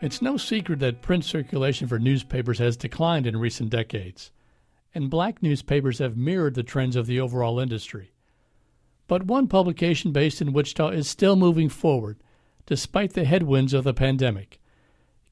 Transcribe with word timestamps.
It's 0.00 0.22
no 0.22 0.36
secret 0.36 0.78
that 0.78 1.02
print 1.02 1.24
circulation 1.24 1.88
for 1.88 1.98
newspapers 1.98 2.60
has 2.60 2.76
declined 2.76 3.26
in 3.26 3.36
recent 3.36 3.70
decades, 3.70 4.30
and 4.94 5.10
black 5.10 5.42
newspapers 5.42 5.98
have 5.98 6.16
mirrored 6.16 6.54
the 6.54 6.62
trends 6.62 6.94
of 6.94 7.06
the 7.06 7.18
overall 7.18 7.58
industry. 7.58 8.12
But 9.08 9.24
one 9.24 9.48
publication 9.48 10.12
based 10.12 10.40
in 10.40 10.52
Wichita 10.52 10.90
is 10.90 11.08
still 11.08 11.34
moving 11.34 11.68
forward, 11.68 12.18
despite 12.64 13.14
the 13.14 13.24
headwinds 13.24 13.74
of 13.74 13.82
the 13.82 13.94
pandemic. 13.94 14.60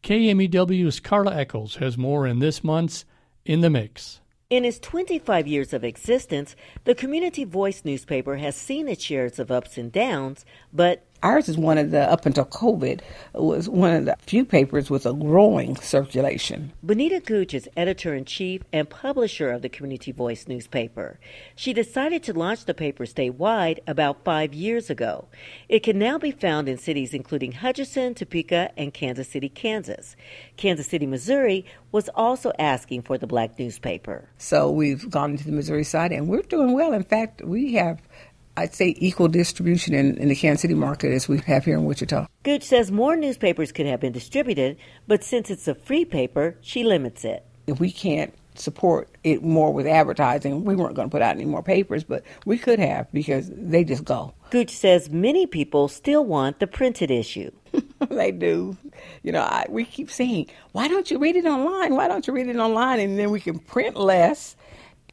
KMUW's 0.02 0.98
Carla 0.98 1.33
Eckels 1.33 1.76
has 1.76 1.96
more 1.96 2.26
in 2.26 2.40
this 2.40 2.64
month's 2.64 3.04
In 3.44 3.60
the 3.60 3.71
Mix. 3.71 4.21
In 4.51 4.64
its 4.64 4.78
25 4.80 5.46
years 5.46 5.72
of 5.72 5.85
existence, 5.85 6.56
the 6.85 6.94
Community 6.94 7.44
Voice 7.44 7.85
newspaper 7.85 8.37
has 8.37 8.56
seen 8.56 8.88
its 8.88 9.04
shares 9.04 9.38
of 9.38 9.51
ups 9.51 9.76
and 9.78 9.92
downs, 9.92 10.44
but 10.72 11.04
Ours 11.27 11.49
is 11.49 11.58
one 11.58 11.77
of 11.77 11.90
the, 11.90 12.08
up 12.08 12.24
until 12.24 12.45
COVID, 12.45 13.01
was 13.35 13.69
one 13.69 13.92
of 13.92 14.04
the 14.04 14.15
few 14.21 14.45
papers 14.45 14.88
with 14.88 15.06
a 15.06 15.13
growing 15.13 15.74
circulation. 15.74 16.73
Bonita 16.84 17.19
Gooch 17.19 17.52
is 17.52 17.69
editor 17.77 18.14
in 18.14 18.24
chief 18.24 18.62
and 18.73 18.88
publisher 18.88 19.50
of 19.50 19.60
the 19.60 19.69
Community 19.69 20.12
Voice 20.12 20.47
newspaper. 20.47 21.19
She 21.56 21.73
decided 21.73 22.23
to 22.23 22.33
launch 22.33 22.64
the 22.64 22.74
paper 22.74 23.06
statewide 23.06 23.80
about 23.88 24.23
five 24.24 24.55
years 24.55 24.88
ago. 24.88 25.27
It 25.69 25.80
can 25.80 25.98
now 25.98 26.16
be 26.16 26.30
found 26.30 26.69
in 26.69 26.78
cities 26.78 27.12
including 27.12 27.50
Hutchinson, 27.50 28.14
Topeka, 28.14 28.70
and 28.77 28.95
Kansas 28.95 29.28
City, 29.28 29.48
Kansas. 29.48 30.14
Kansas 30.56 30.86
City, 30.86 31.06
Missouri 31.06 31.66
was 31.91 32.08
also 32.14 32.52
asking 32.56 33.02
for 33.02 33.19
the 33.19 33.27
black 33.27 33.58
newspaper. 33.58 34.28
So 34.38 34.70
we've 34.70 35.11
gone 35.11 35.36
to 35.36 35.45
the 35.45 35.50
Missouri 35.50 35.83
side 35.83 36.12
and 36.12 36.28
we're 36.28 36.42
doing 36.42 36.72
well. 36.72 36.92
In 36.92 37.02
fact, 37.02 37.42
we 37.42 37.74
have 37.74 38.00
I'd 38.56 38.74
say 38.74 38.95
equal 38.98 39.28
distribution 39.28 39.95
in, 39.95 40.16
in 40.19 40.28
the 40.28 40.34
Kansas 40.34 40.62
City 40.62 40.74
market 40.74 41.12
as 41.12 41.28
we 41.28 41.38
have 41.41 41.64
here 41.64 41.74
in 41.74 41.84
Wichita. 41.84 42.27
Gooch 42.42 42.62
says 42.62 42.91
more 42.91 43.16
newspapers 43.16 43.73
could 43.73 43.87
have 43.87 44.01
been 44.01 44.12
distributed, 44.12 44.78
but 45.06 45.23
since 45.23 45.51
it's 45.51 45.69
a 45.69 45.74
free 45.74 46.05
paper, 46.05 46.56
she 46.61 46.83
limits 46.83 47.24
it. 47.24 47.45
If 47.66 47.80
we 47.80 47.91
can't 47.91 48.33
support 48.58 49.08
it 49.25 49.42
more 49.42 49.72
with 49.72 49.86
advertising, 49.86 50.64
we 50.64 50.75
weren't 50.75 50.95
going 50.95 51.08
to 51.08 51.12
put 51.12 51.22
out 51.22 51.34
any 51.34 51.45
more 51.45 51.62
papers, 51.62 52.05
but 52.05 52.22
we 52.45 52.58
could 52.58 52.78
have 52.78 53.11
because 53.12 53.50
they 53.53 53.84
just 53.84 54.05
go. 54.05 54.33
Gooch 54.50 54.70
says 54.70 55.11
many 55.11 55.47
people 55.47 55.89
still 55.89 56.25
want 56.25 56.61
the 56.61 56.67
printed 56.67 57.11
issue. 57.11 57.50
they 58.08 58.33
do. 58.33 58.77
You 59.23 59.33
know, 59.33 59.42
I, 59.42 59.67
we 59.69 59.84
keep 59.84 60.11
saying, 60.11 60.47
why 60.73 60.89
don't 60.89 61.11
you 61.11 61.19
read 61.19 61.36
it 61.36 61.47
online? 61.47 61.95
Why 61.95 62.08
don't 62.08 62.27
you 62.27 62.33
read 62.33 62.48
it 62.48 62.56
online? 62.56 63.00
And 63.00 63.19
then 63.19 63.30
we 63.30 63.41
can 63.41 63.58
print 63.58 63.97
less, 63.97 64.56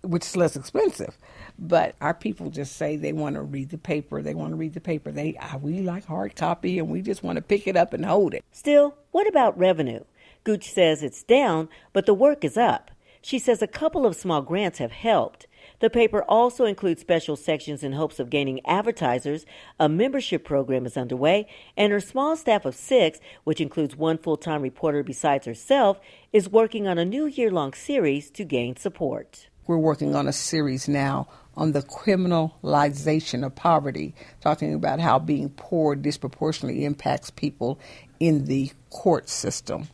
which 0.03 0.25
is 0.25 0.37
less 0.37 0.55
expensive. 0.55 1.17
But 1.57 1.95
our 2.01 2.13
people 2.13 2.49
just 2.49 2.75
say 2.75 2.95
they 2.95 3.13
want 3.13 3.35
to 3.35 3.41
read 3.41 3.69
the 3.69 3.77
paper. 3.77 4.21
They 4.21 4.33
want 4.33 4.51
to 4.51 4.55
read 4.55 4.73
the 4.73 4.81
paper. 4.81 5.11
They 5.11 5.37
we 5.61 5.79
like 5.81 6.05
hard 6.05 6.35
copy, 6.35 6.79
and 6.79 6.89
we 6.89 7.01
just 7.01 7.23
want 7.23 7.37
to 7.37 7.41
pick 7.41 7.67
it 7.67 7.77
up 7.77 7.93
and 7.93 8.05
hold 8.05 8.33
it. 8.33 8.43
Still, 8.51 8.95
what 9.11 9.27
about 9.27 9.57
revenue? 9.57 10.03
Gooch 10.43 10.71
says 10.71 11.03
it's 11.03 11.23
down, 11.23 11.69
but 11.93 12.05
the 12.05 12.13
work 12.13 12.43
is 12.43 12.57
up. 12.57 12.91
She 13.21 13.39
says 13.39 13.61
a 13.61 13.67
couple 13.67 14.05
of 14.05 14.17
small 14.17 14.41
grants 14.41 14.79
have 14.79 14.91
helped. 14.91 15.47
The 15.79 15.89
paper 15.89 16.23
also 16.23 16.65
includes 16.65 16.99
special 16.99 17.37
sections 17.37 17.83
in 17.83 17.93
hopes 17.93 18.19
of 18.19 18.29
gaining 18.29 18.65
advertisers. 18.65 19.45
A 19.79 19.87
membership 19.87 20.43
program 20.43 20.85
is 20.85 20.97
underway, 20.97 21.47
and 21.77 21.93
her 21.93 22.01
small 22.01 22.35
staff 22.35 22.65
of 22.65 22.75
six, 22.75 23.19
which 23.45 23.61
includes 23.61 23.95
one 23.95 24.17
full 24.17 24.35
time 24.35 24.61
reporter 24.61 25.03
besides 25.03 25.45
herself, 25.45 25.99
is 26.33 26.49
working 26.49 26.87
on 26.87 26.97
a 26.97 27.05
new 27.05 27.25
year 27.25 27.49
long 27.49 27.73
series 27.73 28.29
to 28.31 28.43
gain 28.43 28.75
support. 28.75 29.47
We're 29.65 29.77
working 29.77 30.15
on 30.15 30.27
a 30.27 30.33
series 30.33 30.89
now 30.89 31.27
on 31.55 31.71
the 31.71 31.81
criminalization 31.81 33.45
of 33.45 33.55
poverty, 33.55 34.13
talking 34.41 34.73
about 34.73 34.99
how 34.99 35.19
being 35.19 35.49
poor 35.51 35.95
disproportionately 35.95 36.83
impacts 36.83 37.29
people 37.29 37.79
in 38.19 38.45
the 38.45 38.71
court 38.89 39.29
system. 39.29 39.87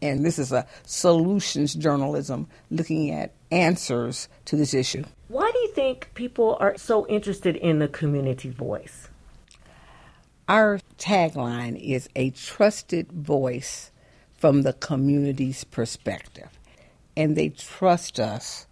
And 0.00 0.24
this 0.24 0.38
is 0.38 0.52
a 0.52 0.66
solutions 0.84 1.74
journalism 1.74 2.48
looking 2.70 3.10
at 3.10 3.34
answers 3.50 4.28
to 4.46 4.56
this 4.56 4.72
issue. 4.72 5.04
Why 5.28 5.50
do 5.52 5.58
you 5.58 5.72
think 5.72 6.10
people 6.14 6.56
are 6.58 6.78
so 6.78 7.06
interested 7.08 7.56
in 7.56 7.78
the 7.78 7.88
community 7.88 8.48
voice? 8.48 9.08
Our 10.48 10.80
tagline 10.98 11.78
is 11.78 12.08
a 12.16 12.30
trusted 12.30 13.12
voice 13.12 13.90
from 14.32 14.62
the 14.62 14.72
community's 14.72 15.64
perspective. 15.64 16.48
And 17.16 17.36
they 17.36 17.50
trust 17.50 18.18
us 18.18 18.66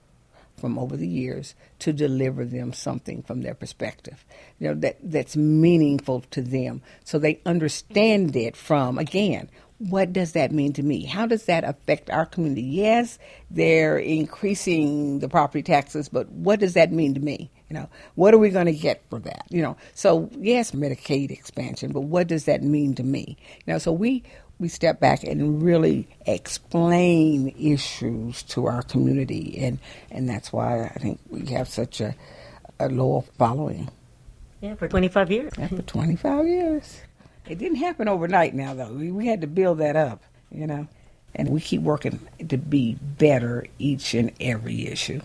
from 0.59 0.79
over 0.79 0.97
the 0.97 1.09
years 1.09 1.55
to 1.81 1.93
deliver 1.93 2.45
them 2.45 2.73
something 2.73 3.23
from 3.23 3.43
their 3.43 3.55
perspective. 3.55 4.25
You 4.59 4.69
know 4.69 4.75
that 4.75 4.99
that's 5.03 5.37
meaningful 5.37 6.23
to 6.33 6.43
them. 6.43 6.83
So 7.05 7.19
they 7.19 7.41
understand 7.47 8.31
mm-hmm. 8.31 8.49
it 8.49 8.57
from 8.57 8.99
again 8.99 9.51
what 9.79 10.13
does 10.13 10.33
that 10.33 10.51
mean 10.51 10.73
to 10.73 10.83
me? 10.83 11.05
How 11.05 11.27
does 11.27 11.45
that 11.45 11.63
affect 11.63 12.11
our 12.11 12.27
community? 12.27 12.63
Yes 12.63 13.19
they're 13.51 13.99
increasing 13.99 15.21
the 15.21 15.29
property 15.29 15.63
taxes 15.63 16.09
but 16.09 16.29
what 16.31 16.61
does 16.61 16.75
that 16.75 16.93
mean 16.93 17.15
to 17.15 17.21
me 17.21 17.51
you 17.69 17.75
know 17.75 17.89
what 18.15 18.33
are 18.35 18.39
we 18.39 18.51
going 18.51 18.67
to 18.67 18.73
get 18.73 19.03
for 19.11 19.19
that 19.19 19.45
you 19.51 19.63
know 19.63 19.77
so 19.95 20.29
yes 20.39 20.73
medicaid 20.73 21.31
expansion 21.31 21.93
but 21.93 22.01
what 22.01 22.27
does 22.27 22.45
that 22.45 22.63
mean 22.63 22.95
to 22.95 23.03
me 23.03 23.37
you 23.67 23.73
know 23.73 23.79
so 23.79 23.93
we 23.93 24.23
we 24.59 24.69
step 24.69 25.01
back 25.01 25.23
and 25.23 25.63
really 25.63 26.09
explain 26.27 27.55
issues 27.59 28.43
to 28.45 28.67
our 28.67 28.83
community, 28.83 29.57
and 29.59 29.79
and 30.11 30.29
that's 30.29 30.53
why 30.53 30.85
I 30.85 30.99
think 30.99 31.21
we 31.31 31.47
have 31.53 31.69
such 31.69 32.01
a, 32.01 32.15
a 32.81 32.89
loyal 32.89 33.23
following. 33.39 33.89
Yeah, 34.61 34.75
for 34.75 34.89
25 34.89 35.31
years. 35.31 35.53
Yeah, 35.57 35.69
for 35.69 35.83
25 35.83 36.47
years. 36.47 37.01
It 37.49 37.59
didn't 37.59 37.77
happen 37.77 38.09
overnight. 38.09 38.55
Now 38.55 38.75
though, 38.75 38.93
we, 38.93 39.13
we 39.13 39.27
had 39.27 39.41
to 39.43 39.47
build 39.47 39.79
that 39.79 39.95
up, 39.95 40.23
you 40.51 40.67
know, 40.67 40.89
and 41.35 41.51
we 41.51 41.61
keep 41.61 41.83
working 41.83 42.21
to 42.49 42.59
be 42.59 42.95
better 43.01 43.67
each 43.79 44.15
and 44.15 44.33
every 44.41 44.89
issue. 44.89 45.21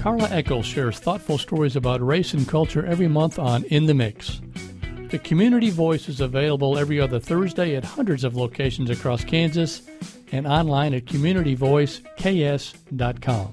Carla 0.00 0.28
Eckels 0.28 0.64
shares 0.64 0.98
thoughtful 0.98 1.36
stories 1.36 1.76
about 1.76 2.00
race 2.00 2.32
and 2.32 2.48
culture 2.48 2.86
every 2.86 3.06
month 3.06 3.38
on 3.38 3.64
In 3.64 3.84
the 3.84 3.92
Mix. 3.92 4.40
The 5.10 5.18
Community 5.18 5.68
Voice 5.68 6.08
is 6.08 6.22
available 6.22 6.78
every 6.78 6.98
other 6.98 7.20
Thursday 7.20 7.76
at 7.76 7.84
hundreds 7.84 8.24
of 8.24 8.34
locations 8.34 8.88
across 8.88 9.22
Kansas 9.24 9.82
and 10.32 10.46
online 10.46 10.94
at 10.94 11.04
communityvoiceks.com. 11.04 13.52